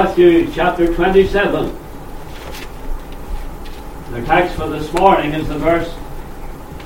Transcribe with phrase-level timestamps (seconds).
[0.00, 1.76] Matthew chapter 27.
[4.12, 5.92] The text for this morning is the verse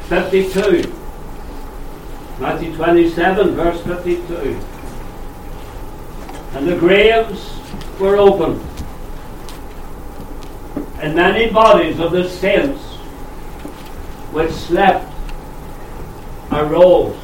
[0.08, 0.90] 52.
[2.40, 4.58] Matthew 27, verse 52.
[6.54, 7.60] And the graves
[8.00, 8.62] were opened,
[10.98, 12.80] and many bodies of the saints
[14.32, 15.12] which slept
[16.50, 17.14] arose.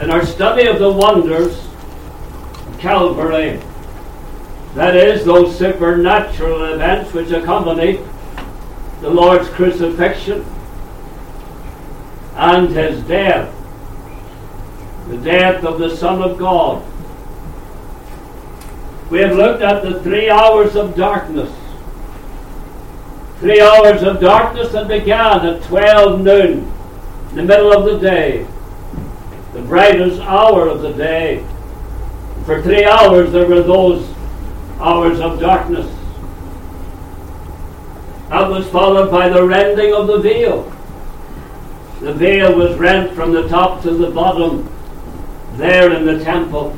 [0.00, 1.65] In our study of the wonders
[2.78, 3.60] Calvary,
[4.74, 7.98] that is, those supernatural events which accompany
[9.00, 10.44] the Lord's crucifixion
[12.34, 13.54] and his death,
[15.08, 16.84] the death of the Son of God.
[19.10, 21.52] We have looked at the three hours of darkness.
[23.38, 26.72] Three hours of darkness that began at 12 noon,
[27.30, 28.46] in the middle of the day,
[29.52, 31.46] the brightest hour of the day.
[32.44, 34.08] For three hours there were those
[34.78, 35.86] hours of darkness.
[38.28, 40.72] That was followed by the rending of the veil.
[42.00, 44.68] The veil was rent from the top to the bottom
[45.54, 46.76] there in the temple.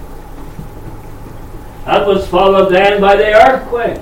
[1.85, 4.01] That was followed then by the earthquake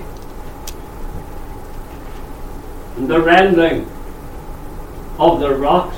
[2.97, 3.89] and the rending
[5.19, 5.97] of the rocks.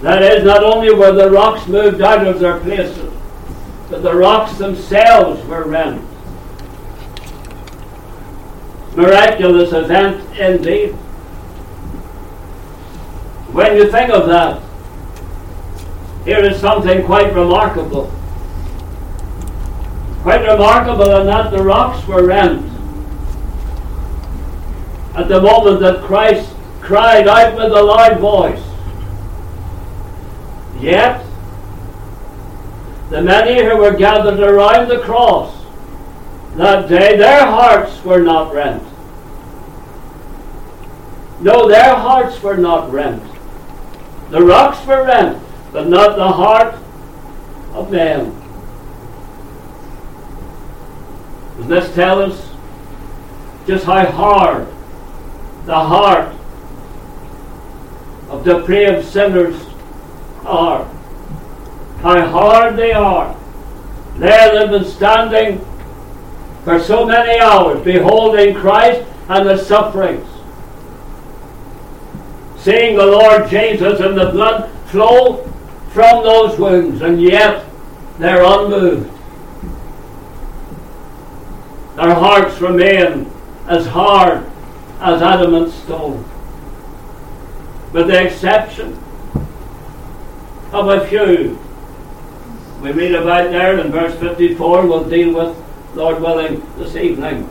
[0.00, 3.11] That is, not only were the rocks moved out of their places,
[3.92, 6.02] but the rocks themselves were rent.
[8.96, 10.92] Miraculous event indeed.
[13.52, 14.62] When you think of that,
[16.24, 18.10] here is something quite remarkable.
[20.22, 22.64] Quite remarkable in that the rocks were rent.
[25.14, 28.64] At the moment that Christ cried out with a loud voice.
[30.80, 31.26] Yet,
[33.12, 35.54] the many who were gathered around the cross
[36.56, 38.82] that day, their hearts were not rent.
[41.42, 43.22] No, their hearts were not rent.
[44.30, 45.42] The rocks were rent,
[45.72, 46.74] but not the heart
[47.74, 48.34] of man.
[51.58, 52.48] Does this tell us
[53.66, 54.66] just how hard
[55.66, 56.34] the heart
[58.30, 59.66] of depraved sinners
[60.46, 60.88] are?
[62.02, 63.36] How hard they are.
[64.16, 65.64] There they've been standing
[66.64, 70.28] for so many hours, beholding Christ and the sufferings
[72.62, 75.44] seeing the Lord Jesus and the blood flow
[75.90, 77.64] from those wounds, and yet
[78.18, 79.10] they're unmoved.
[81.96, 83.30] Their hearts remain
[83.66, 84.48] as hard
[85.00, 86.24] as adamant stone,
[87.92, 88.96] with the exception
[90.72, 91.58] of a few.
[92.82, 95.56] We read about there in verse 54, we'll deal with,
[95.94, 97.48] Lord willing, this evening.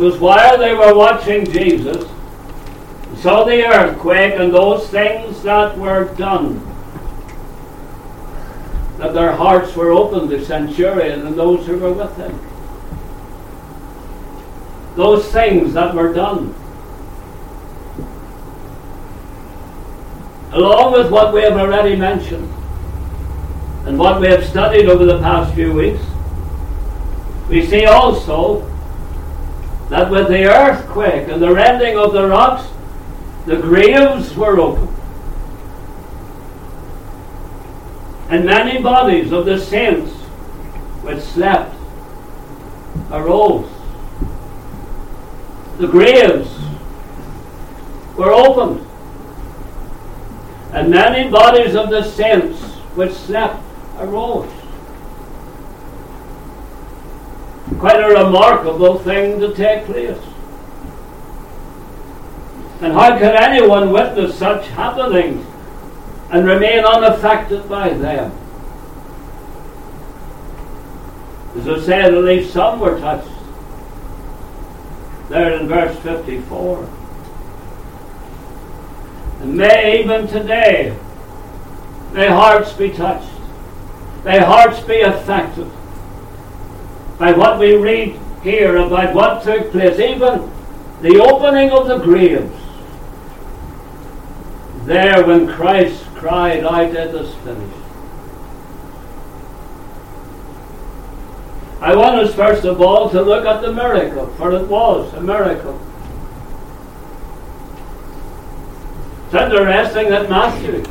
[0.00, 2.10] was while they were watching Jesus,
[3.18, 6.66] saw the earthquake and those things that were done,
[8.96, 12.38] that their hearts were opened, the centurion and those who were with him.
[14.96, 16.54] Those things that were done.
[20.52, 22.52] Along with what we have already mentioned
[23.86, 26.02] and what we have studied over the past few weeks,
[27.48, 28.66] we see also
[29.90, 32.68] that with the earthquake and the rending of the rocks,
[33.46, 34.96] the graves were opened.
[38.28, 40.12] And many bodies of the saints
[41.02, 41.74] which slept
[43.10, 43.68] arose.
[45.78, 46.48] The graves
[48.16, 48.86] were opened.
[50.72, 52.60] And many bodies of the saints
[52.94, 53.62] which slept
[53.98, 54.50] arose.
[57.80, 60.18] quite a remarkable thing to take place.
[62.82, 65.46] And how could anyone witness such happenings
[66.30, 68.32] and remain unaffected by them?
[71.56, 73.28] As I said, at least some were touched.
[75.30, 76.88] There in verse 54.
[79.40, 80.96] And may even today,
[82.12, 83.30] may hearts be touched,
[84.24, 85.70] may hearts be affected
[87.18, 90.50] by what we read here about what took place, even
[91.02, 92.56] the opening of the graves.
[94.84, 97.76] There, when Christ cried out, It is finished.
[101.80, 105.20] I want us first of all to look at the miracle, for it was a
[105.20, 105.80] miracle.
[109.32, 110.84] It's interesting that Matthew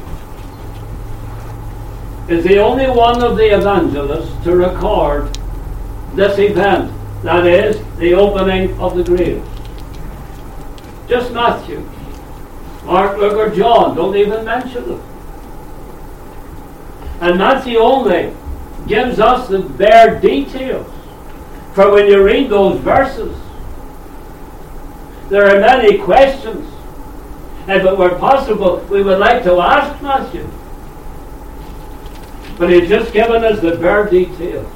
[2.30, 5.38] is the only one of the evangelists to record
[6.13, 6.89] this event,
[7.24, 9.44] that is, the opening of the grave.
[11.09, 11.86] Just Matthew.
[12.86, 15.01] Mark, Luke, or John don't even mention it.
[17.19, 18.33] And Matthew only
[18.88, 20.88] gives us the bare details.
[21.74, 23.38] For when you read those verses,
[25.27, 26.79] there are many questions.
[27.69, 30.50] If it were possible, we would like to ask Matthew.
[32.57, 34.68] But he's just given us the bare details.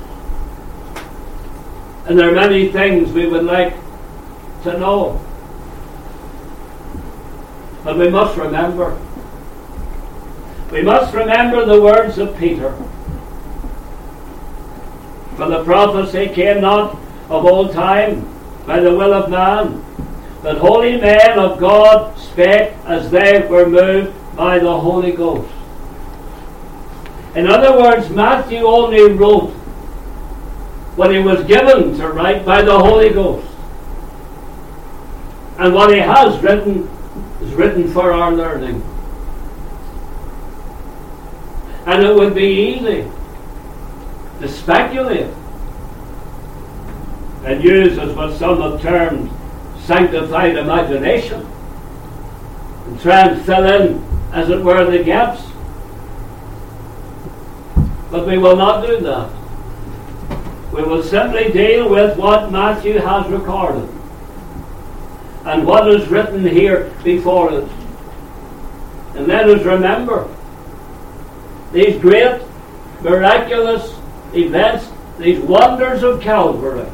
[2.05, 3.73] And there are many things we would like
[4.61, 5.19] to know.
[7.83, 8.97] But we must remember.
[10.71, 12.75] We must remember the words of Peter.
[15.35, 16.93] For the prophecy came not
[17.29, 18.29] of old time
[18.67, 19.83] by the will of man,
[20.43, 25.49] but holy men of God spake as they were moved by the Holy Ghost.
[27.33, 29.51] In other words, Matthew only wrote
[30.97, 33.47] what he was given to write by the Holy Ghost.
[35.57, 36.89] And what he has written
[37.41, 38.83] is written for our learning.
[41.85, 43.09] And it would be easy
[44.41, 45.33] to speculate
[47.45, 49.31] and use as what some have termed
[49.85, 51.45] sanctified imagination
[52.87, 55.41] and try and fill in, as it were, the gaps.
[58.09, 59.29] But we will not do that.
[60.71, 63.89] We will simply deal with what Matthew has recorded
[65.45, 67.69] and what is written here before us.
[69.15, 70.33] And let us remember
[71.71, 72.41] these great
[73.01, 73.95] miraculous
[74.33, 74.89] events,
[75.19, 76.89] these wonders of Calvary,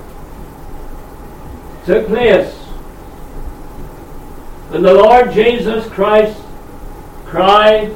[1.86, 2.59] took place
[4.70, 6.40] when the Lord Jesus Christ
[7.26, 7.90] cried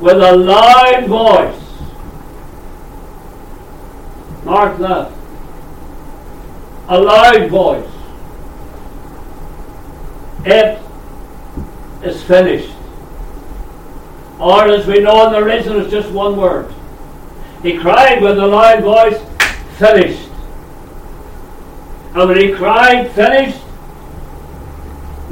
[0.00, 1.62] with a loud voice.
[4.44, 5.12] Mark that.
[6.88, 7.88] A loud voice.
[10.44, 10.80] It
[12.02, 12.74] is finished.
[14.40, 16.74] Or as we know in the original, it's just one word.
[17.62, 19.22] He cried with a loud voice,
[19.78, 20.28] finished.
[22.14, 23.61] And when he cried, finished,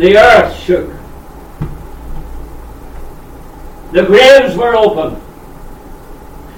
[0.01, 0.91] the earth shook.
[3.93, 5.21] The graves were opened.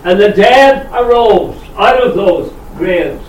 [0.05, 3.25] And the dead arose out of those graves.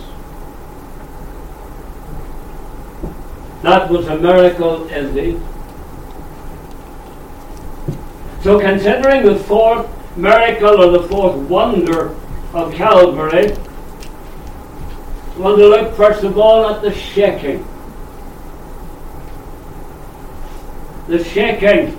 [3.63, 5.41] That was a miracle indeed.
[8.43, 12.15] So, considering the fourth miracle or the fourth wonder
[12.53, 13.55] of Calvary,
[15.35, 17.65] we want to look first of all at the shaking.
[21.07, 21.97] The shaking.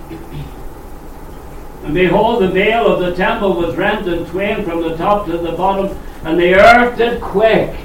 [1.85, 5.37] And behold, the veil of the temple was rent in twain from the top to
[5.37, 7.77] the bottom, and the earth did quake.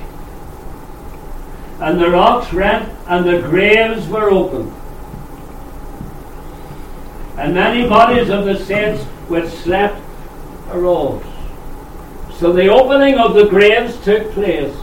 [1.81, 4.73] And the rocks rent, and the graves were opened
[7.39, 10.01] and many bodies of the saints which slept
[10.71, 11.23] arose.
[12.37, 14.75] So the opening of the graves took place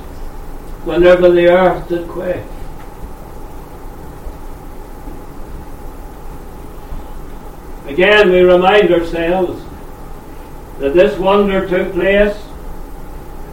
[0.84, 2.42] whenever the earth did quake.
[7.86, 9.62] Again, we remind ourselves
[10.78, 12.36] that this wonder took place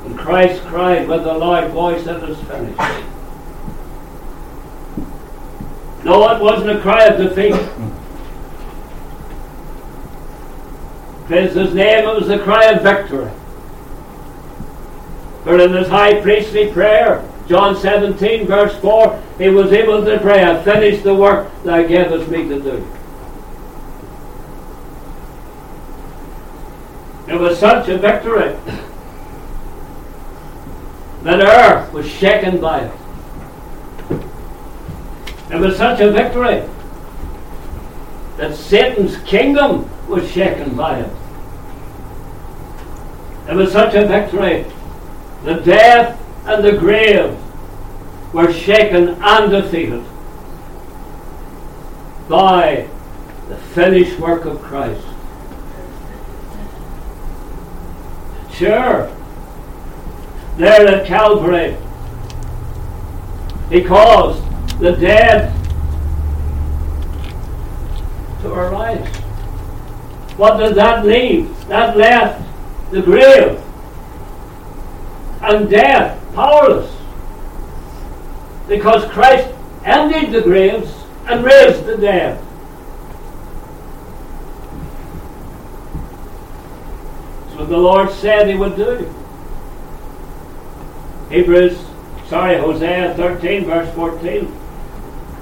[0.05, 2.79] and Christ cried with a loud voice, It is finished.
[6.03, 7.55] No, it wasn't a cry of defeat.
[11.27, 13.31] Praise his name, it was a cry of victory.
[15.45, 20.43] For in his high priestly prayer, John 17, verse 4, he was able to pray,
[20.43, 22.87] I finished the work thou gavest me to do.
[27.27, 28.55] It was such a victory
[31.23, 32.91] that earth was shaken by it.
[35.51, 36.67] It was such a victory
[38.37, 41.11] that Satan's kingdom was shaken by it.
[43.49, 44.65] It was such a victory.
[45.43, 47.37] The death and the grave
[48.33, 50.03] were shaken and defeated
[52.27, 52.87] by
[53.47, 55.05] the finished work of Christ.
[58.55, 59.11] Sure,
[60.57, 61.75] there at Calvary,
[63.69, 64.43] He caused
[64.79, 65.51] the dead
[68.41, 69.07] to arise.
[70.37, 71.67] What does that leave?
[71.67, 72.43] That left
[72.91, 73.59] the grave
[75.41, 76.95] and death powerless.
[78.67, 79.49] Because Christ
[79.83, 80.91] emptied the graves
[81.27, 82.43] and raised the dead.
[87.69, 89.13] The Lord said he would do.
[91.29, 91.77] Hebrews,
[92.27, 94.51] sorry, Hosea 13, verse 14.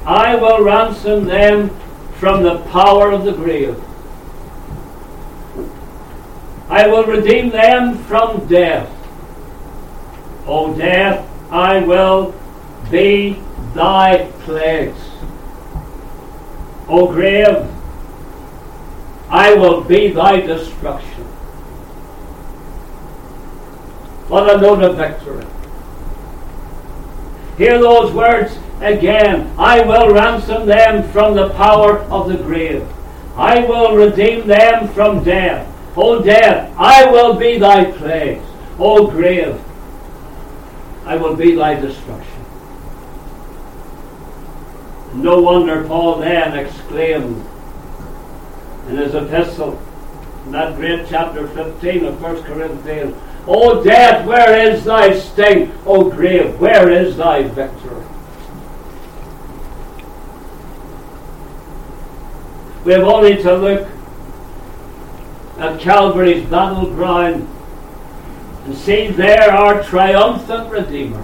[0.06, 1.70] I will ransom them
[2.18, 3.82] from the power of the grave.
[6.70, 8.90] I will redeem them from death.
[10.48, 12.34] O death, I will
[12.90, 13.42] be
[13.74, 15.00] thy plagues.
[16.88, 17.70] O grave,
[19.30, 21.31] I will be thy destruction.
[24.32, 25.46] What a victory.
[27.58, 29.54] Hear those words again.
[29.58, 32.88] I will ransom them from the power of the grave.
[33.36, 35.68] I will redeem them from death.
[35.98, 38.46] O death, I will be thy plagues.
[38.80, 39.60] O grave,
[41.04, 42.46] I will be thy destruction.
[45.14, 47.46] No wonder Paul then exclaimed
[48.88, 49.78] in his epistle,
[50.46, 53.14] in that great chapter 15 of 1 Corinthians,
[53.48, 55.72] O death, where is thy sting?
[55.86, 58.04] O grave, where is thy victory?
[62.84, 63.88] We have only to look
[65.58, 67.48] at Calvary's battleground
[68.66, 71.24] and see there our triumphant Redeemer.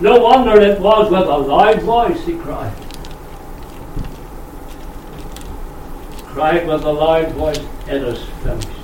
[0.00, 2.74] No wonder it was with a loud voice he cried.
[6.26, 8.83] Cried with a loud voice, It is finished.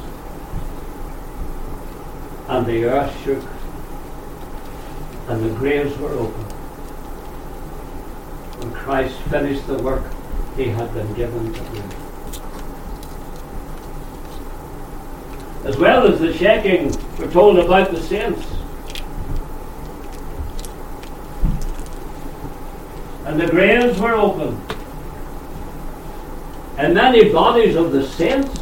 [2.50, 3.45] And the earth shook,
[5.28, 6.52] and the graves were opened.
[8.59, 10.02] When Christ finished the work
[10.57, 11.83] he had been given to do.
[15.64, 18.45] As well as the shaking, we're told about the saints.
[23.26, 24.61] And the graves were opened.
[26.78, 28.59] And many bodies of the saints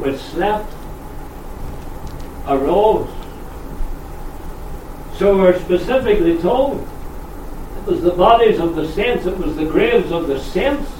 [0.00, 0.72] which slept
[2.46, 3.08] arose.
[5.16, 6.86] So we're specifically told
[7.76, 10.90] it was the bodies of the saints, it was the graves of the saints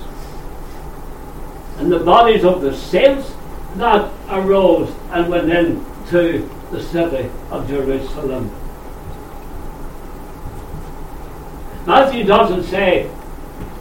[1.79, 3.33] and the bodies of the saints
[3.77, 8.51] that arose and went into the city of Jerusalem.
[11.87, 13.11] Matthew doesn't say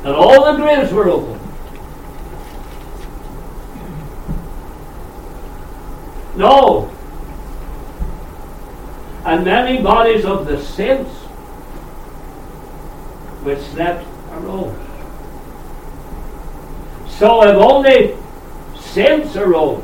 [0.03, 1.38] that all the graves were open.
[6.39, 6.89] No.
[9.25, 11.11] And many bodies of the saints
[13.43, 14.73] which slept arose.
[17.09, 18.15] So if only
[18.79, 19.83] saints arose,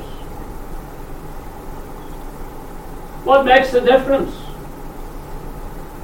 [3.26, 4.34] what makes the difference?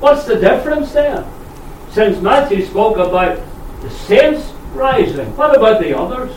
[0.02, 1.26] What's the difference there?
[1.92, 3.40] Since Matthew spoke about
[3.82, 6.36] the saints rising, what about the others?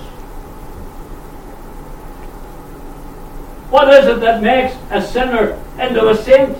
[3.74, 6.56] What is it that makes a sinner into a saint?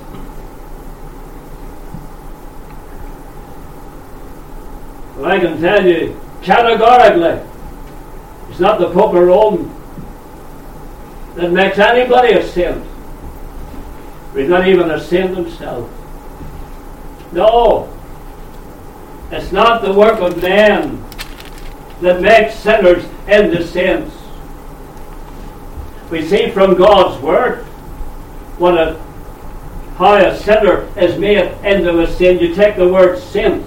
[5.16, 7.40] Well, I can tell you categorically
[8.50, 9.72] it's not the Pope of Rome
[11.36, 12.84] that makes anybody a saint.
[14.34, 15.88] He's not even a saint himself.
[17.30, 17.96] No.
[19.30, 21.00] It's not the work of man
[22.00, 24.13] that makes sinners into saints.
[26.14, 27.64] We see from God's Word
[28.58, 28.96] what a,
[29.96, 32.40] how a sinner is made into a saint.
[32.40, 33.66] You take the word sin.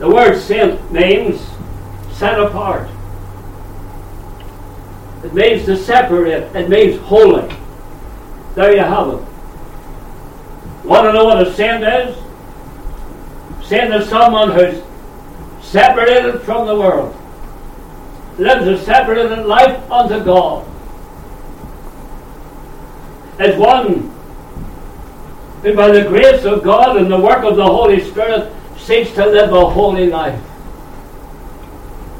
[0.00, 1.40] The word sin means
[2.12, 2.90] set apart.
[5.24, 6.54] It means to separate.
[6.54, 7.50] It means holy.
[8.56, 9.24] There you have it.
[10.84, 12.18] Want to know what a saint is?
[13.66, 14.82] Saint is someone who's
[15.62, 17.16] separated from the world,
[18.38, 20.66] lives a separated life unto God.
[23.38, 24.10] As one
[25.62, 29.26] who, by the grace of God and the work of the Holy Spirit, seeks to
[29.26, 30.40] live a holy life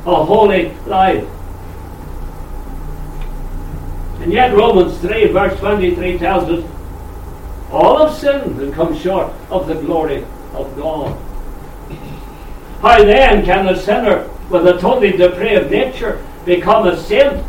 [0.06, 1.26] a holy life.
[4.20, 6.70] And yet Romans 3 verse 23 tells us
[7.70, 11.18] all have sinned and come short of the glory of God.
[12.80, 17.44] How then can the sinner with a totally depraved nature become a saint?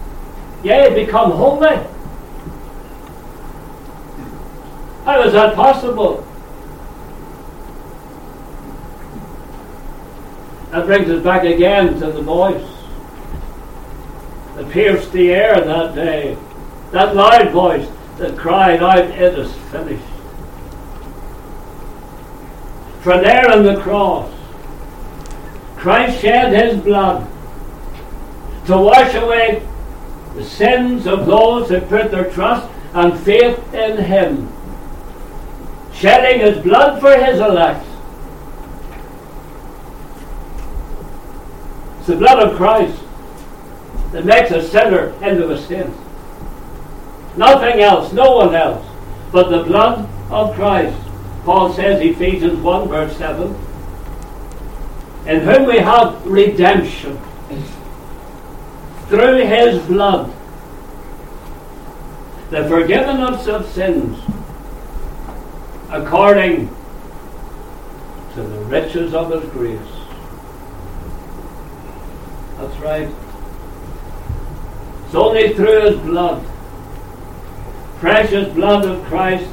[0.63, 1.77] Yea, become holy?
[5.05, 6.27] How is that possible?
[10.71, 12.67] That brings us back again to the voice
[14.55, 16.35] that pierced the air that day.
[16.89, 20.03] That loud voice that cried out, It is finished.
[23.01, 24.34] For there on the cross,
[25.85, 27.27] Christ shed his blood
[28.65, 29.61] to wash away
[30.33, 34.51] the sins of those who put their trust and faith in him,
[35.93, 37.85] shedding his blood for his elect.
[41.99, 42.99] It's the blood of Christ
[44.11, 45.95] that makes a sinner into a saint.
[47.37, 48.83] Nothing else, no one else,
[49.31, 50.97] but the blood of Christ.
[51.43, 53.55] Paul says, Ephesians 1, verse 7,
[55.27, 57.20] in whom we have redemption
[59.08, 60.32] through his blood,
[62.51, 64.17] the forgiveness of sins,
[65.89, 66.70] according
[68.34, 69.79] to the riches of his grace.
[72.58, 73.10] That's right.
[75.05, 76.46] It's only through his blood,
[78.00, 79.50] precious blood of Christ,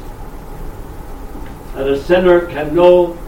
[1.75, 3.19] that a sinner can know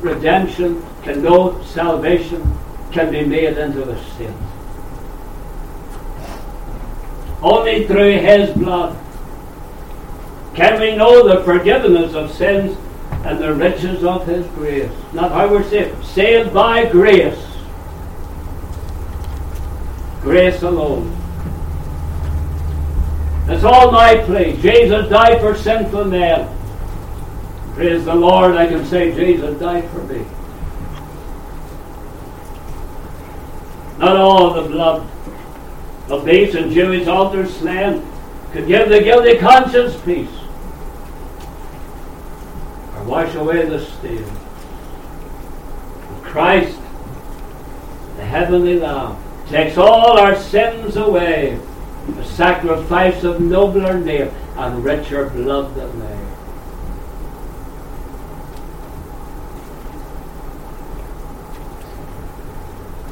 [0.00, 2.58] redemption, can know salvation,
[2.90, 4.34] can be made into a saint.
[7.42, 8.98] Only through His blood
[10.54, 12.76] can we know the forgiveness of sins
[13.24, 14.90] and the riches of His grace.
[15.12, 16.04] Not how we're saved.
[16.04, 17.38] Saved by grace.
[20.22, 21.10] Grace alone.
[23.46, 24.56] That's all my plea.
[24.56, 26.48] Jesus died for sinful men.
[27.74, 30.24] Praise the Lord, I can say Jesus died for me.
[33.98, 35.08] Not all the blood
[36.08, 38.04] of beasts and Jewish altars slain
[38.52, 40.30] could give the guilty conscience peace
[42.94, 44.24] or wash away the stain.
[46.22, 46.78] Christ,
[48.16, 49.16] the heavenly Lamb,
[49.48, 51.60] takes all our sins away,
[52.18, 56.23] a sacrifice of nobler name and richer blood than they.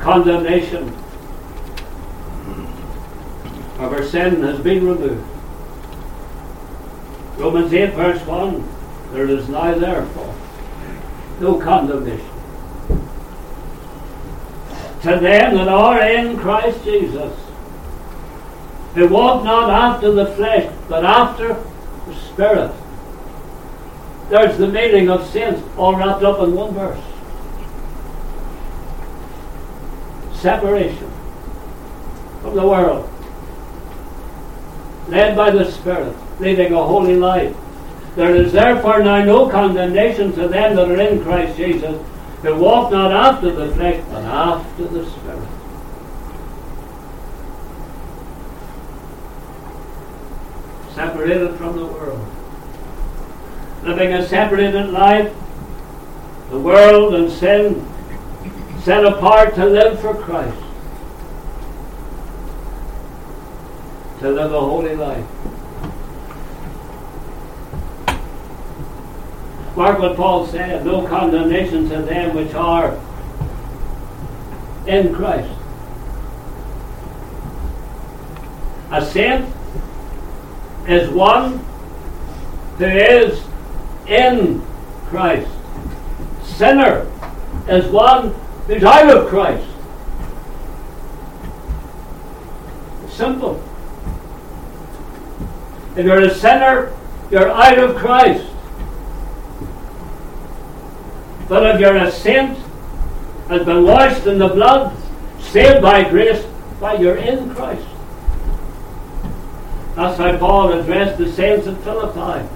[0.03, 0.89] Condemnation
[3.79, 5.27] of our sin has been removed.
[7.39, 8.69] Romans 8, verse 1
[9.13, 10.35] there is now therefore
[11.41, 12.33] no condemnation
[15.03, 17.37] to them that are in Christ Jesus,
[18.95, 21.61] who walk not after the flesh, but after
[22.07, 22.73] the Spirit.
[24.31, 27.12] There's the meaning of sins all wrapped up in one verse.
[30.43, 31.11] Separation
[32.43, 33.09] from the world,
[35.09, 37.57] led by the Spirit, leading a holy life.
[38.17, 42.05] There is therefore now no condemnation to them that are in Christ Jesus,
[42.43, 45.49] who walk not after the flesh, but after the Spirit.
[50.95, 52.27] Separated from the world.
[53.85, 55.33] Living a separated life,
[56.51, 57.92] the world and sin
[58.85, 60.59] set apart to live for Christ,
[64.19, 65.25] to live a holy life.
[69.77, 72.99] Mark what Paul said no condemnation to them which are
[74.87, 75.51] in Christ.
[78.91, 79.49] A saint
[80.89, 81.59] is one
[82.79, 83.43] who is
[84.07, 84.61] in
[85.07, 85.51] Christ.
[86.43, 87.11] Sinner
[87.69, 88.35] is one
[88.67, 89.67] who's out of Christ.
[93.05, 93.63] It's simple.
[95.97, 96.95] If you're a sinner,
[97.31, 98.47] you're out of Christ.
[101.49, 102.59] But if you're a saint,
[103.49, 104.97] has been washed in the blood,
[105.41, 106.43] saved by grace,
[106.79, 107.87] why you're in Christ.
[109.95, 112.49] That's how Paul addressed the saints at Philippi.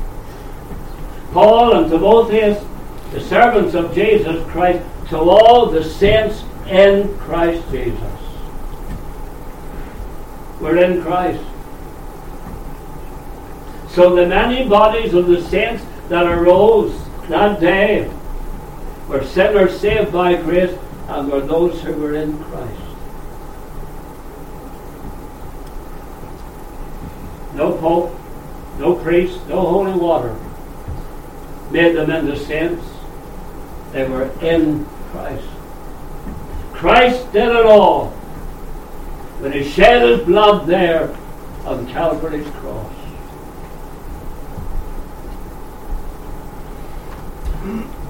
[1.33, 2.65] Paul and Timotheus,
[3.13, 8.21] the servants of Jesus Christ, to all the saints in Christ Jesus.
[10.61, 11.43] We're in Christ.
[13.91, 16.95] So the many bodies of the saints that arose
[17.29, 18.11] that day
[19.09, 20.77] were sinners saved by grace
[21.09, 22.83] and were those who were in Christ.
[27.55, 28.19] No pope,
[28.79, 30.37] no priest, no holy water
[31.71, 32.85] made them into saints.
[33.93, 34.87] They were in
[35.17, 35.49] Christ.
[36.75, 38.09] Christ did it all
[39.41, 41.17] when he shed his blood there
[41.65, 42.93] on Calvary's cross.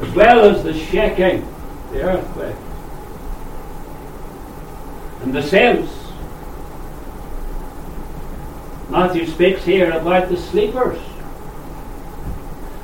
[0.02, 1.46] As well as the shaking,
[1.92, 2.56] the earthquake,
[5.22, 5.92] and the saints.
[8.90, 10.98] Matthew speaks here about the sleepers.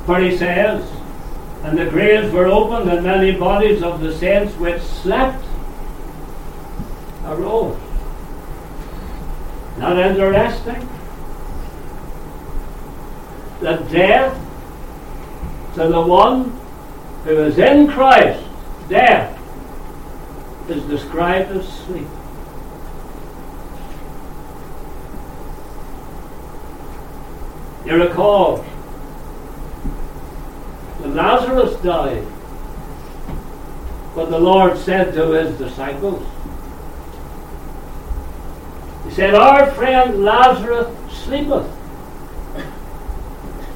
[0.07, 0.89] For he says,
[1.65, 5.45] and the graves were opened, and many bodies of the saints which slept
[7.25, 7.79] arose.
[9.79, 10.89] Not interesting?
[13.61, 14.35] That death
[15.75, 16.59] to the one
[17.25, 18.45] who is in Christ,
[18.89, 19.39] death,
[20.69, 22.09] is described as sleep.
[27.87, 28.65] You recall
[31.03, 32.23] when Lazarus died,
[34.15, 36.25] what the Lord said to his disciples.
[39.05, 41.69] He said, Our friend Lazarus sleepeth,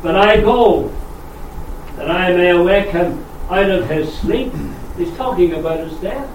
[0.03, 0.95] but I go
[1.97, 4.53] that I may awake him out of his sleep.
[4.97, 6.31] He's talking about his death.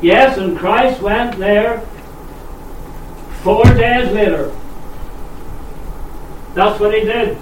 [0.00, 1.80] Yes, and Christ went there
[3.42, 4.54] four days later.
[6.54, 7.36] That's what he did.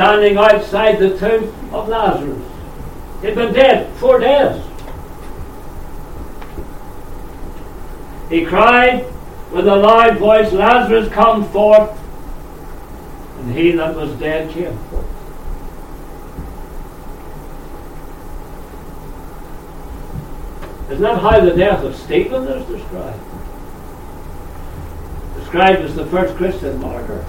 [0.00, 2.42] Standing outside the tomb of Lazarus.
[3.20, 4.64] He'd been dead four days.
[8.30, 9.04] He cried
[9.52, 11.90] with a loud voice, Lazarus, come forth.
[13.40, 15.04] And he that was dead came forth.
[20.88, 23.22] Isn't that how the death of Stephen is described?
[25.36, 27.22] Described as the first Christian martyr.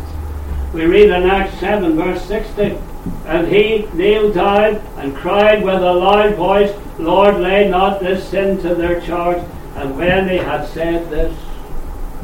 [0.74, 2.78] We read in Acts 7, verse 60,
[3.26, 8.58] and he kneeled down and cried with a loud voice, Lord, lay not this sin
[8.62, 9.44] to their charge.
[9.76, 11.38] And when he had said this,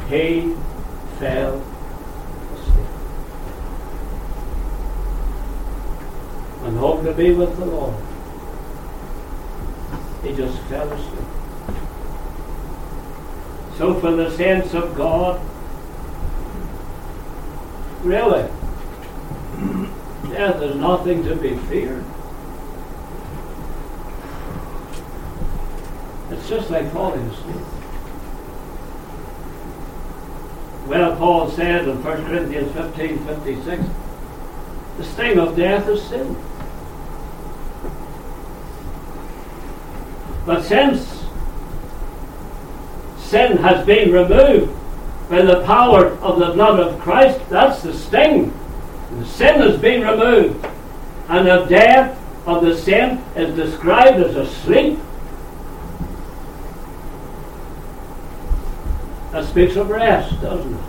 [0.08, 0.54] he
[1.18, 1.62] fell
[2.54, 2.86] asleep.
[6.62, 7.94] And home to be with the Lord.
[10.22, 11.24] He just fell asleep.
[13.76, 15.40] So for the saints of God,
[18.02, 18.48] really,
[20.30, 22.04] death is nothing to be feared.
[26.30, 27.56] It's just like falling asleep.
[30.86, 33.84] Well, Paul said in 1 Corinthians 15 56,
[34.96, 36.36] the sting of death is sin.
[40.46, 41.24] But since
[43.18, 44.74] sin has been removed
[45.28, 48.52] by the power of the blood of Christ, that's the sting.
[49.18, 50.66] The sin has been removed.
[51.28, 54.98] And the death of the sin is described as a sleep.
[59.32, 60.80] That speaks of rest, doesn't it?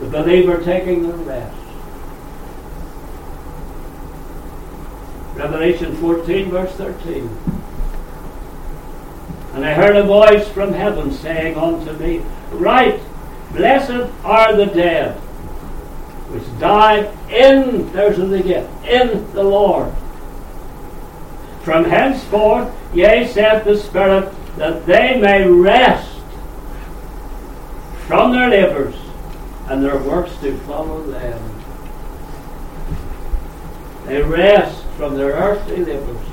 [0.00, 1.56] The believer taking the rest.
[5.34, 7.28] Revelation 14, verse 13.
[9.54, 13.00] And I heard a voice from heaven saying unto me, Write,
[13.52, 15.14] blessed are the dead,
[16.30, 19.92] which die in, there's it in the Lord.
[21.62, 26.20] From henceforth, yea, saith the Spirit, that they may rest
[28.08, 28.96] from their labours,
[29.68, 31.62] and their works do follow them.
[34.06, 36.26] They rest from their earthly labours,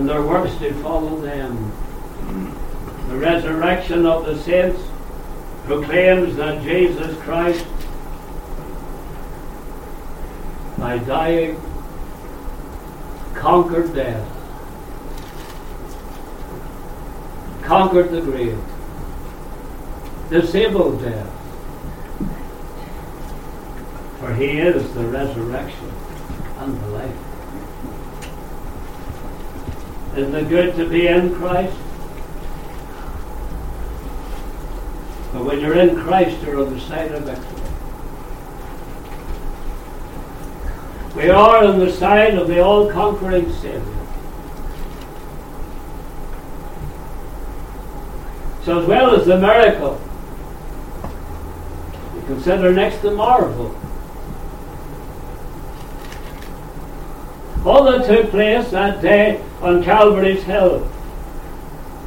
[0.00, 1.70] and their works do follow them.
[3.10, 4.80] The resurrection of the saints
[5.66, 7.66] proclaims that Jesus Christ,
[10.78, 11.60] by dying,
[13.34, 14.26] conquered death,
[17.60, 18.58] conquered the grave,
[20.30, 21.30] disabled death.
[24.18, 25.92] For he is the resurrection
[26.56, 27.29] and the life.
[30.16, 31.76] Isn't it good to be in Christ?
[35.32, 37.60] But when you're in Christ, you're on the side of victory.
[41.14, 43.82] We are on the side of the all conquering Savior.
[48.64, 50.00] So, as well as the miracle,
[52.14, 53.76] you consider next the marvel.
[57.64, 60.90] All that took place that day on Calvary's Hill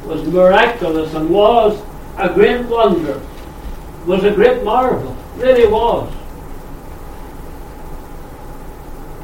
[0.04, 1.80] was miraculous and was
[2.16, 3.20] a great wonder,
[4.06, 6.12] was a great marvel, really was.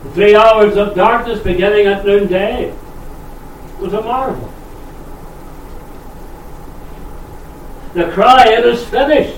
[0.05, 2.75] The three hours of darkness beginning at noonday
[3.79, 4.53] was a marvel.
[7.93, 9.37] The cry, it is finished.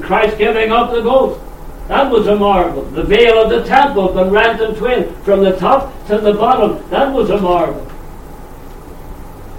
[0.00, 1.40] Christ giving up the ghost.
[1.88, 2.82] That was a marvel.
[2.82, 6.88] The veil of the temple been rent in twain from the top to the bottom.
[6.90, 7.86] That was a marvel.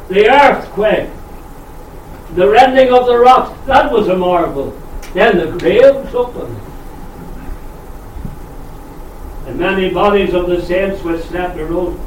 [0.10, 1.10] The earthquake,
[2.36, 4.78] the rending of the rocks, that was a marvel.
[5.14, 6.60] Then the grave was opened.
[9.48, 11.98] And many bodies of the saints which slept arose.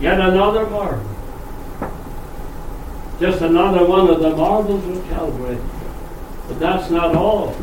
[0.00, 1.06] Yet another marvel.
[3.20, 5.58] Just another one of the marvels of Calvary.
[6.46, 7.54] But that's not all.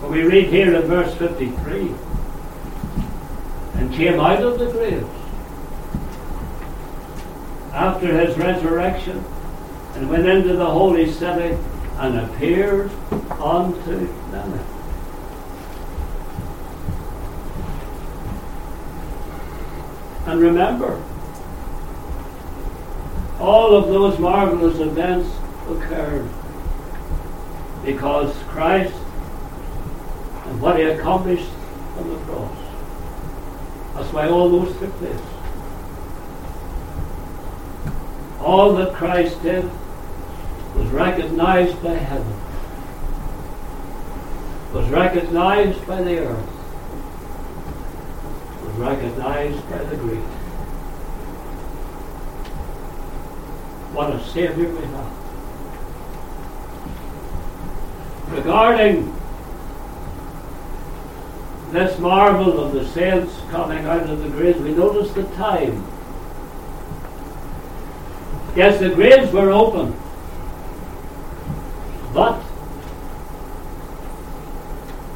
[0.00, 1.94] But we read here in verse 53
[3.74, 5.06] and came out of the graves
[7.72, 9.24] after his resurrection
[9.94, 11.58] and went into the holy city
[11.98, 12.90] and appeared
[13.40, 14.60] unto many.
[20.26, 21.02] And remember,
[23.40, 25.28] all of those marvelous events
[25.68, 26.28] occurred
[27.84, 28.94] because Christ
[30.58, 31.48] and what he accomplished
[31.98, 32.56] on the cross.
[33.94, 35.20] That's why all those took place.
[38.40, 39.70] All that Christ did
[40.74, 42.40] was recognized by heaven,
[44.72, 46.50] was recognized by the earth,
[48.64, 50.24] was recognized by the Greek.
[53.94, 55.12] What a Savior we have.
[58.32, 59.17] Regarding
[61.72, 65.86] this marvel of the saints coming out of the graves, we notice the time.
[68.56, 69.94] Yes, the graves were open,
[72.14, 72.42] but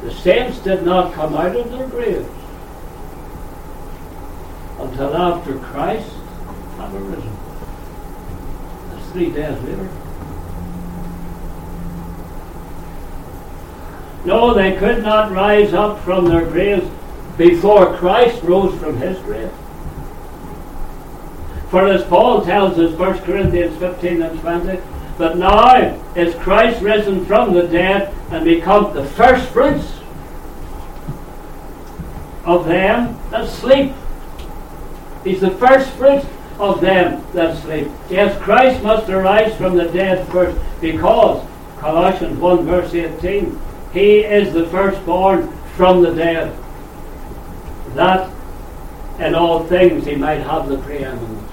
[0.01, 2.29] the saints did not come out of their graves
[4.79, 6.13] until after Christ
[6.77, 7.37] had arisen.
[8.89, 9.89] That's three days later.
[14.25, 16.89] No, they could not rise up from their graves
[17.37, 19.51] before Christ rose from his grave.
[21.69, 24.79] For as Paul tells us, 1 Corinthians 15 and 20,
[25.17, 29.99] that now is Christ risen from the dead and become the first fruits
[32.45, 33.93] of them that sleep.
[35.23, 36.25] He's the first fruits
[36.59, 37.87] of them that sleep.
[38.09, 41.45] Yes, Christ must arise from the dead first because,
[41.79, 43.59] Colossians 1 verse 18,
[43.93, 46.57] he is the firstborn from the dead,
[47.93, 48.29] that
[49.19, 51.51] in all things he might have the preeminence.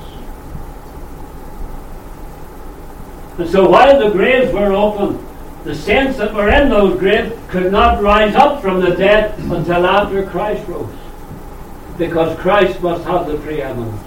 [3.38, 5.26] And so while the graves were open,
[5.64, 9.86] the saints that were in those graves could not rise up from the dead until
[9.86, 10.94] after Christ rose.
[11.98, 14.02] Because Christ must have the preeminence.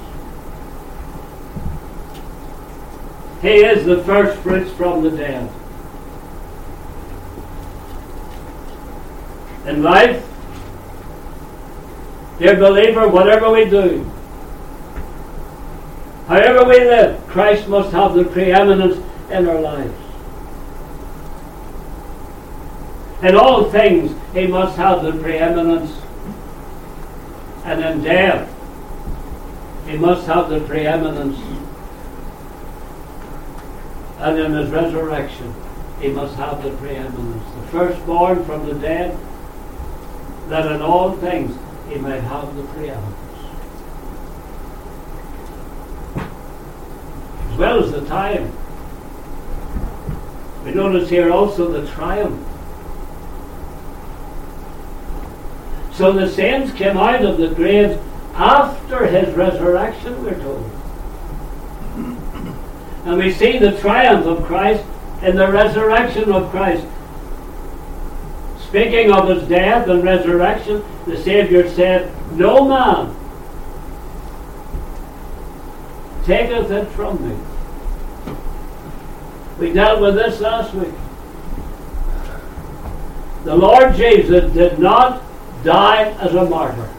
[3.42, 5.52] He is the first fruits from the dead.
[9.66, 10.26] In life,
[12.40, 14.04] dear believer, whatever we do,
[16.28, 18.98] however we live, Christ must have the preeminence
[19.32, 20.04] in our lives.
[23.24, 25.98] In all things, He must have the preeminence.
[27.64, 28.50] And in death,
[29.88, 31.40] He must have the preeminence.
[34.20, 35.54] And in His resurrection,
[36.02, 37.46] He must have the preeminence.
[37.56, 39.18] The firstborn from the dead,
[40.50, 41.58] that in all things
[41.90, 43.18] he might have the preeminence.
[47.52, 48.52] As well as the time.
[50.64, 52.48] We notice here also the triumph.
[55.94, 58.02] So the saints came out of the graves
[58.34, 60.70] after his resurrection, we're told.
[63.06, 64.84] And we see the triumph of Christ
[65.22, 66.86] in the resurrection of Christ.
[68.74, 73.16] Speaking of his death and resurrection, the Saviour said, No man
[76.26, 77.38] taketh it from me.
[79.60, 80.92] We dealt with this last week.
[83.44, 85.22] The Lord Jesus did not
[85.64, 86.90] die as a martyr.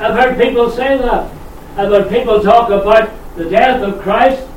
[0.00, 1.30] I've heard people say that.
[1.76, 4.47] I've heard people talk about the death of Christ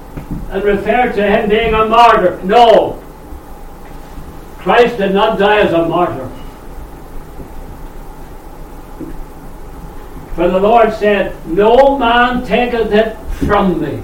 [0.52, 2.40] and refer to him being a martyr.
[2.44, 3.02] No.
[4.58, 6.30] Christ did not die as a martyr.
[10.36, 14.04] For the Lord said, No man taketh it from me.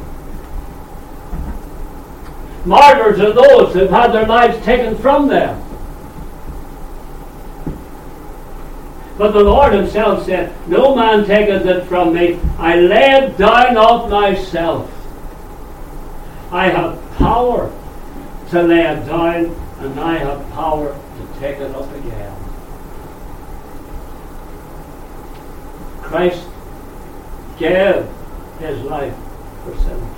[2.65, 5.63] Martyrs are those who've had their lives taken from them.
[9.17, 12.39] But the Lord himself said, No man taketh it from me.
[12.57, 14.93] I lay it down of myself.
[16.51, 17.71] I have power
[18.51, 22.35] to lay it down, and I have power to take it up again.
[26.01, 26.47] Christ
[27.59, 28.07] gave
[28.59, 29.15] his life
[29.63, 30.17] for sinners.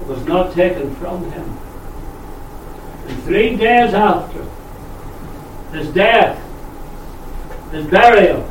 [0.00, 1.58] It was not taken from him.
[3.06, 4.44] And three days after
[5.72, 6.42] his death,
[7.70, 8.42] his burial,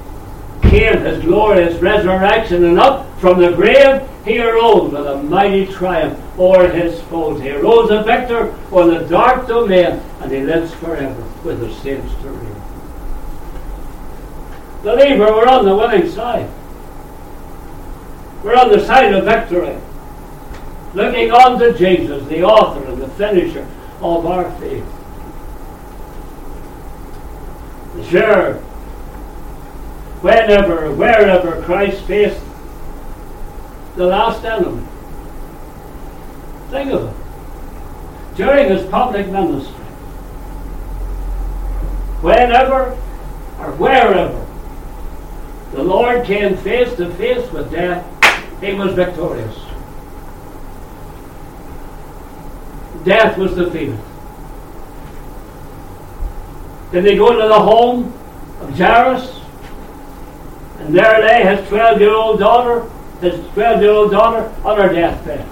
[0.69, 6.19] came his glorious resurrection, and up from the grave he arose with a mighty triumph
[6.37, 7.41] over his foes.
[7.41, 12.13] He rose a victor on the dark domain, and he lives forever with the saints
[12.21, 12.61] to reign.
[14.83, 16.49] Believer, we're on the winning side.
[18.43, 19.77] We're on the side of victory.
[20.93, 23.67] Looking on to Jesus, the author and the finisher
[24.01, 24.85] of our faith.
[28.09, 28.63] Sure,
[30.21, 32.41] whenever, wherever Christ faced
[33.95, 34.85] the last enemy.
[36.69, 38.35] Think of it.
[38.35, 39.73] During his public ministry,
[42.21, 42.91] whenever
[43.59, 44.45] or wherever
[45.71, 48.05] the Lord came face to face with death,
[48.61, 49.55] he was victorious.
[53.03, 53.99] Death was defeated.
[56.91, 58.13] Did they go to the home
[58.61, 59.36] of Jairus?
[60.87, 64.87] And there lay his 12 year old daughter, his 12 year old daughter on her
[64.87, 65.45] deathbed.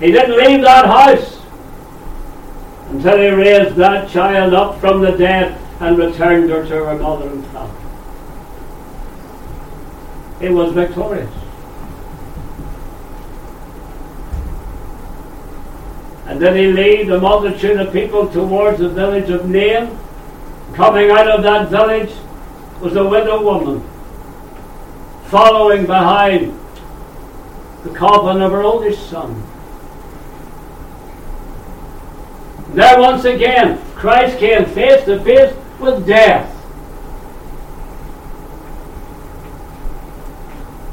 [0.00, 1.42] He didn't leave that house
[2.88, 7.28] until he raised that child up from the dead and returned her to her mother
[7.28, 7.74] and father.
[10.40, 11.34] He was victorious.
[16.24, 19.98] And then he lead a multitude of people towards the village of Nain.
[20.72, 22.10] Coming out of that village
[22.84, 23.82] was a widow woman,
[25.28, 26.54] following behind
[27.82, 29.42] the coffin of her oldest son.
[32.74, 36.50] There once again, Christ came face to face with death.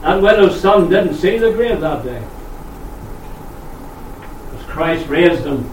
[0.04, 2.24] That widow's son didn't see the grave that day.
[4.58, 5.70] As Christ raised him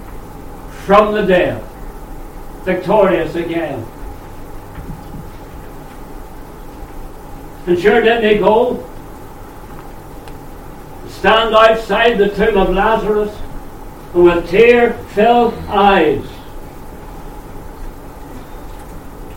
[0.84, 1.62] from the dead,
[2.64, 3.86] victorious again.
[7.68, 8.82] And sure didn't he go?
[11.06, 13.36] Stand outside the tomb of Lazarus
[14.14, 16.24] and with tear filled eyes.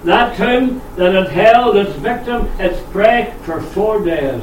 [0.05, 4.41] That tomb that had held its victim, its prey, for four days.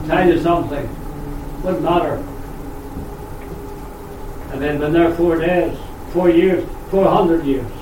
[0.00, 2.14] I'll tell you something, wouldn't matter.
[4.50, 5.78] And they'd been there four days,
[6.14, 7.81] four years, four hundred years.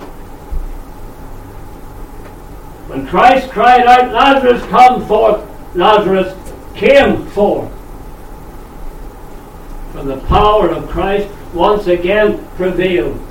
[2.91, 6.37] When Christ cried out, Lazarus, come forth, Lazarus
[6.75, 7.71] came forth.
[9.93, 13.25] For the power of Christ once again prevailed.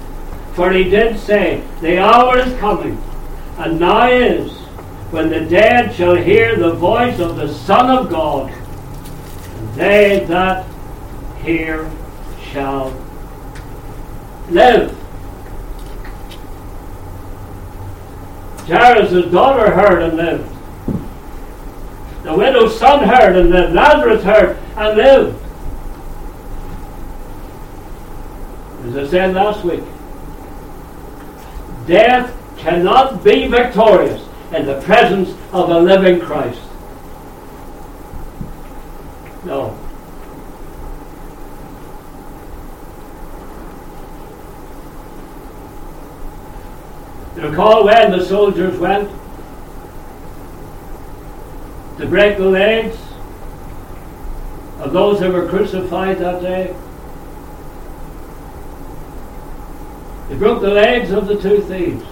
[0.53, 3.03] For he did say, The hour is coming,
[3.57, 4.49] and now is,
[5.11, 10.65] when the dead shall hear the voice of the Son of God, and they that
[11.43, 11.91] hear
[12.41, 12.97] shall
[14.49, 14.98] live.
[18.69, 20.55] Jairus' daughter heard and lived.
[22.23, 23.73] The widow's son heard and lived.
[23.73, 25.45] Lazarus heard and lived.
[28.85, 29.83] As I said last week,
[31.87, 34.21] death cannot be victorious
[34.53, 36.61] in the presence of a living Christ.
[39.45, 39.78] No.
[47.35, 49.09] Recall when the soldiers went
[51.97, 52.97] to break the legs
[54.79, 56.75] of those who were crucified that day?
[60.29, 62.05] They broke the legs of the two thieves.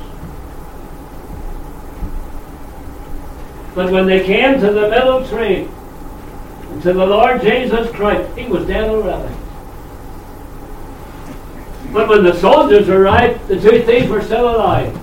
[3.75, 5.67] But when they came to the middle tree,
[6.81, 9.33] to the Lord Jesus Christ, he was dead already.
[11.93, 14.95] But when the soldiers arrived, the two thieves were still alive.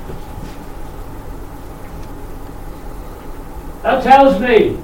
[4.05, 4.77] Tells me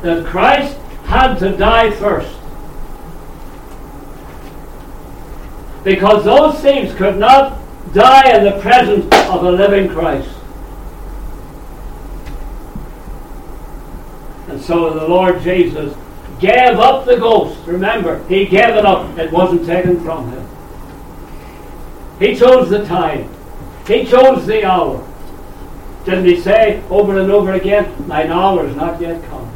[0.00, 2.34] that Christ had to die first.
[5.84, 7.58] Because those thieves could not
[7.92, 10.30] die in the presence of a living Christ.
[14.48, 15.94] And so the Lord Jesus
[16.40, 17.58] gave up the ghost.
[17.66, 19.18] Remember, he gave it up.
[19.18, 20.48] It wasn't taken from him.
[22.18, 23.28] He chose the time.
[23.86, 25.06] He chose the hour.
[26.04, 29.50] Didn't he say over and over again, Thine hour is not yet come?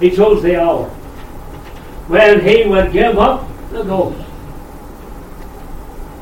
[0.00, 0.88] He chose the hour
[2.08, 4.22] when he would give up the ghost.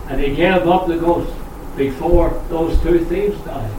[0.08, 1.32] And he gave up the ghost
[1.76, 3.72] before those two thieves died.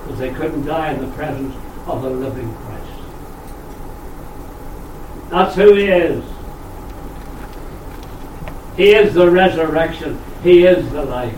[0.00, 1.54] Because they couldn't die in the presence
[1.86, 2.72] of a living Christ.
[5.30, 6.24] That's who He is.
[8.76, 10.18] He is the resurrection.
[10.42, 11.36] He is the life.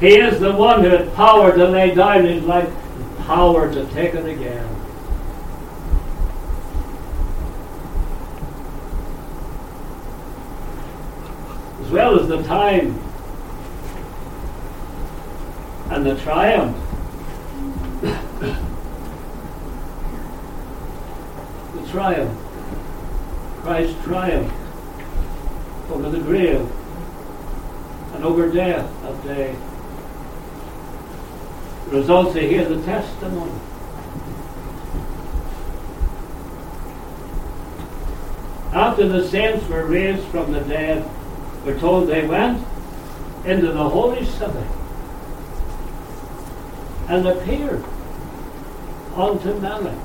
[0.00, 2.70] He is the one who had power to lay down his life
[3.26, 4.68] power to take it again.
[11.80, 13.02] As well as the time
[15.90, 16.76] and the triumph.
[21.74, 22.38] the triumph.
[23.62, 24.52] Christ's triumph
[25.90, 26.68] over the grave
[28.14, 29.56] and over death that day.
[31.86, 33.52] The results they hear the testimony.
[38.72, 41.08] After the saints were raised from the dead,
[41.64, 42.66] we're told they went
[43.44, 44.66] into the holy city
[47.08, 47.84] and appeared
[49.14, 49.96] unto many.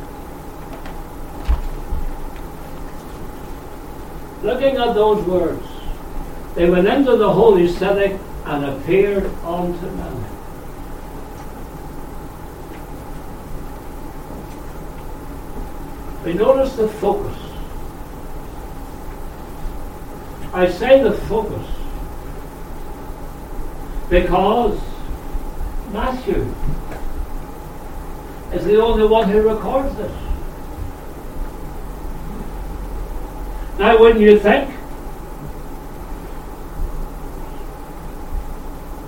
[4.43, 5.67] Looking at those words,
[6.55, 10.30] they went into the holy city and appeared unto many.
[16.23, 17.37] We notice the focus.
[20.53, 21.67] I say the focus
[24.09, 24.77] because
[25.93, 26.53] Matthew
[28.53, 30.11] is the only one who records this.
[33.79, 34.69] Now, wouldn't you think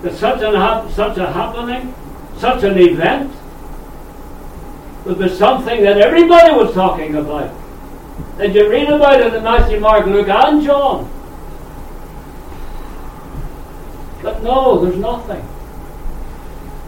[0.02, 1.94] that such, an such a happening,
[2.38, 3.32] such an event,
[5.06, 7.54] would be something that everybody was talking about?
[8.38, 11.10] Did you read about it in Matthew, Mark, Luke, and John?
[14.22, 15.46] But no, there's nothing.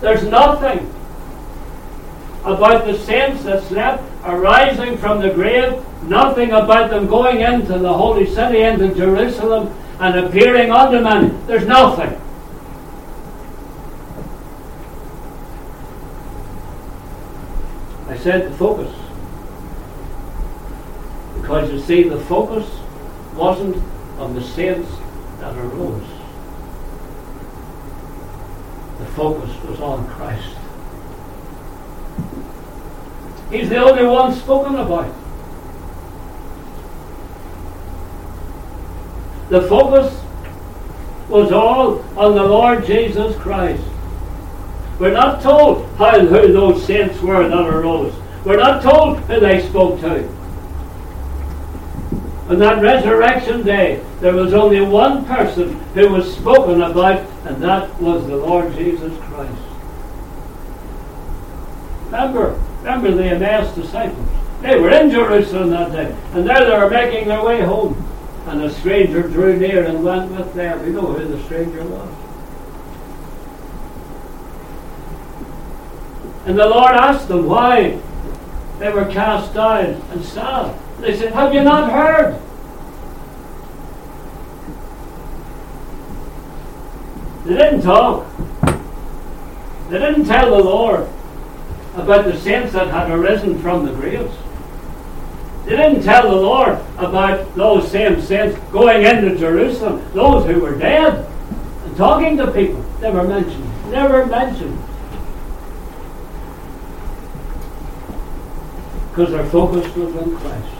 [0.01, 0.91] There's nothing
[2.43, 7.93] about the saints that slept arising from the grave, nothing about them going into the
[7.93, 11.45] holy city, into Jerusalem, and appearing unto men.
[11.47, 12.22] There's nothing.
[18.26, 18.91] Said the focus.
[21.39, 22.67] Because you see, the focus
[23.36, 23.76] wasn't
[24.17, 24.89] on the saints
[25.41, 26.01] that arose.
[28.97, 30.57] The focus was on Christ.
[33.51, 35.13] He's the only one spoken about.
[39.49, 40.19] The focus
[41.30, 43.84] was all on the Lord Jesus Christ.
[44.99, 48.13] We're not told how who those saints were that arose.
[48.45, 50.27] We're not told who they spoke to.
[52.47, 57.99] On that resurrection day, there was only one person who was spoken about, and that
[57.99, 59.61] was the Lord Jesus Christ.
[62.05, 64.27] Remember, Remember the Emmaus disciples.
[64.61, 67.99] They were in Jerusalem that day, and there they were making their way home.
[68.45, 70.85] And a stranger drew near and went with them.
[70.85, 72.24] You know who the stranger was.
[76.45, 77.99] And the Lord asked them why
[78.79, 80.79] they were cast down and sad.
[80.99, 82.39] They said, Have you not heard?
[87.45, 88.27] They didn't talk.
[89.89, 91.07] They didn't tell the Lord
[91.95, 94.35] about the saints that had arisen from the graves.
[95.65, 100.75] They didn't tell the Lord about those same saints going into Jerusalem, those who were
[100.75, 101.27] dead,
[101.85, 102.83] and talking to people.
[103.01, 103.91] Never mentioned.
[103.91, 104.84] Never mentioned.
[109.16, 110.76] Because their focus was on Christ.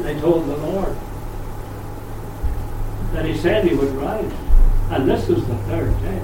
[0.00, 0.94] They told the Lord
[3.14, 4.30] that He said He would rise.
[4.90, 6.20] And this was the third day.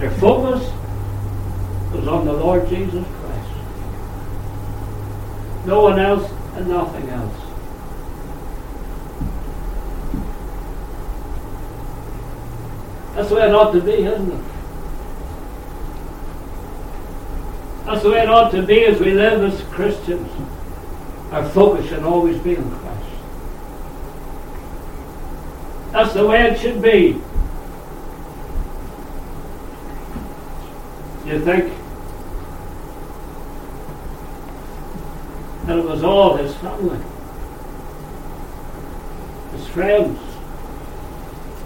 [0.00, 0.68] Their focus
[1.94, 3.50] was on the Lord Jesus Christ.
[5.66, 7.36] No one else and nothing else.
[13.14, 14.44] That's the way it ought to be, isn't it?
[17.90, 20.30] That's the way it ought to be as we live as Christians.
[21.32, 23.10] Our focus should always be on Christ.
[25.90, 27.20] That's the way it should be.
[31.26, 31.72] you think
[35.66, 37.04] that it was all his family,
[39.50, 40.20] his friends,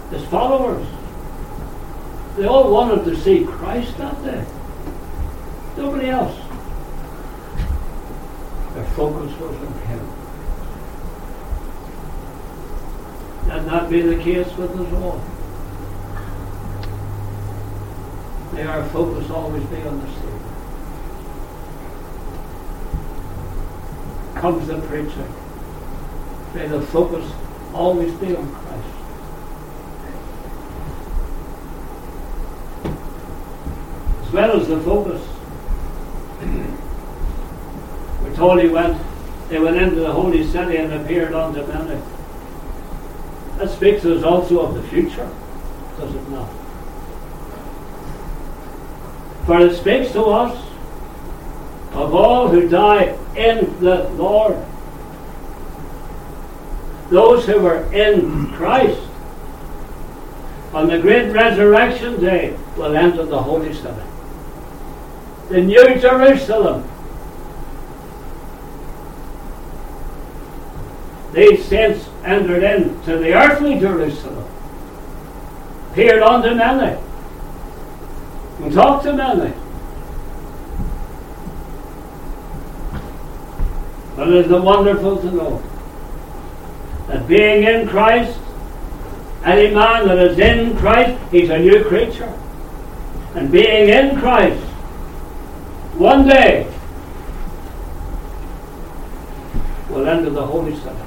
[0.09, 0.87] his followers.
[2.35, 4.43] They all wanted to see Christ that day.
[5.77, 6.37] Nobody else.
[8.73, 10.09] Their focus was on Him.
[13.47, 15.21] That not be the case with us all.
[18.53, 20.31] May our focus always be on the Savior.
[24.35, 25.27] Comes the preacher.
[26.53, 27.29] May the focus
[27.73, 28.87] always be on Christ.
[34.25, 35.34] As well as the focus
[38.35, 39.01] told he went,
[39.49, 42.01] they went into the holy city and appeared unto many.
[43.57, 45.29] That speaks to us also of the future,
[45.99, 46.49] does it not?
[49.45, 50.57] For it speaks to us
[51.93, 54.57] of all who die in the Lord.
[57.09, 58.99] Those who were in Christ
[60.73, 64.01] on the great resurrection day will enter the holy city.
[65.49, 66.89] The new Jerusalem.
[71.31, 74.45] These saints entered into the earthly Jerusalem,
[75.91, 76.97] appeared unto many,
[78.61, 79.53] and talked to many.
[84.15, 85.63] But it is wonderful to know
[87.07, 88.39] that being in Christ,
[89.43, 92.33] any man that is in Christ, he's a new creature.
[93.35, 94.63] And being in Christ,
[95.97, 96.71] one day
[99.89, 101.04] will enter the holy city.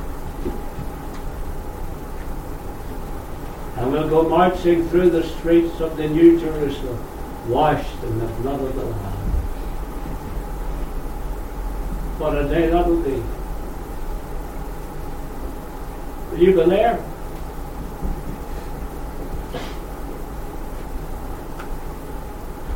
[3.78, 6.98] And we'll go marching through the streets of the New Jerusalem,
[7.48, 9.18] washed in the blood of the Lamb.
[12.18, 13.22] What a day that will be.
[16.32, 17.04] Will you be there?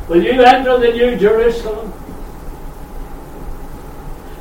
[0.07, 1.93] Will you enter the New Jerusalem?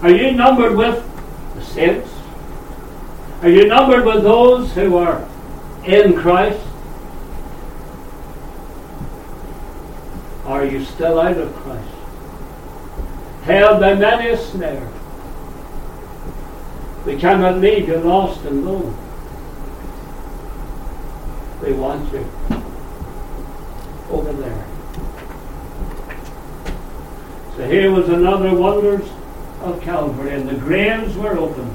[0.01, 1.05] Are you numbered with
[1.57, 2.09] the saints?
[3.43, 5.29] Are you numbered with those who are
[5.85, 6.61] in Christ?
[10.45, 11.89] Are you still out of Christ?
[13.43, 14.89] Held by many a snare.
[17.05, 18.97] We cannot leave you lost and alone.
[21.63, 22.29] We want you
[24.11, 24.67] over there.
[27.57, 29.09] So here was another wonders
[29.61, 31.72] of Calvary, and the graves were opened.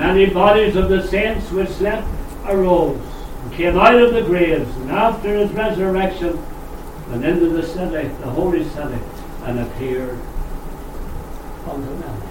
[0.00, 2.08] Many bodies of the saints which slept
[2.46, 2.98] arose
[3.42, 6.42] and came out of the graves, and after his resurrection
[7.10, 8.98] went into the city, the holy city,
[9.44, 10.18] and appeared
[11.68, 12.22] unto them.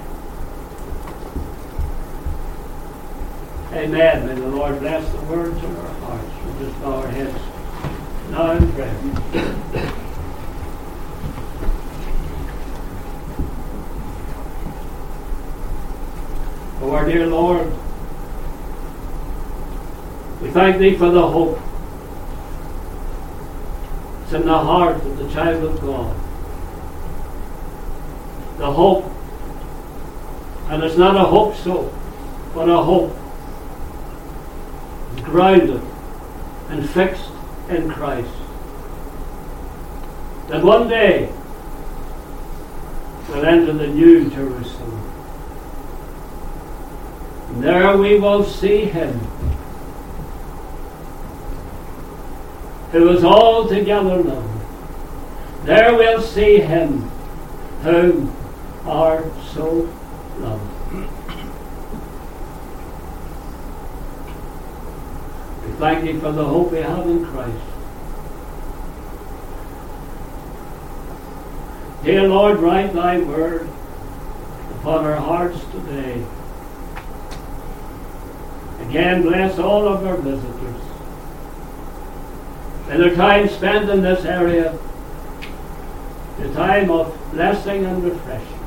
[3.73, 4.25] Amen.
[4.25, 6.59] May the Lord bless the words of our hearts.
[6.59, 7.37] We just bow our heads
[8.31, 10.05] now in prayer.
[16.81, 17.67] Oh, our dear Lord,
[20.41, 21.59] we thank Thee for the hope.
[24.23, 26.15] It's in the heart of the child of God.
[28.59, 29.11] The hope,
[30.69, 31.93] and it's not a hope so,
[32.53, 33.13] but a hope
[35.23, 35.81] grounded
[36.69, 37.29] and fixed
[37.69, 38.29] in Christ.
[40.47, 41.29] That one day
[43.27, 45.08] we'll enter the new Jerusalem.
[47.57, 49.19] There we will see him
[52.91, 54.61] who is altogether known.
[55.63, 57.01] There we'll see him
[57.83, 58.35] whom
[58.85, 59.23] are
[59.53, 59.89] so
[60.39, 61.05] loved.
[65.65, 67.65] We thank you for the hope we have in Christ.
[72.03, 73.69] Dear Lord, write thy word
[74.79, 76.25] upon our hearts today.
[78.89, 80.81] Again, bless all of our visitors.
[82.89, 84.75] And their time spent in this area,
[86.39, 88.59] the time of blessing and refreshing.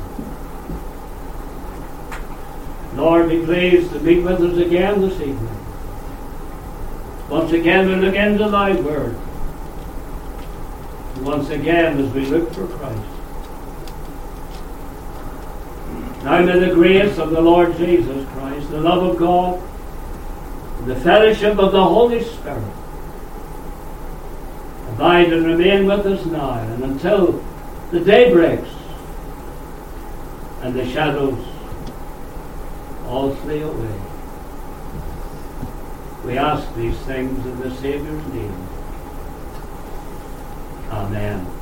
[2.95, 5.59] Lord, be pleased to meet with us again this evening.
[7.29, 9.16] Once again, we look into thy word.
[11.23, 13.03] Once again, as we look for Christ.
[16.23, 19.61] Now may the grace of the Lord Jesus Christ, the love of God,
[20.87, 22.64] the fellowship of the Holy Spirit
[24.91, 27.45] abide and remain with us now and until
[27.91, 28.68] the day breaks
[30.62, 31.39] and the shadows
[33.07, 34.01] all flee away.
[36.24, 38.68] We ask these things in the Saviour's name.
[40.91, 41.62] Amen.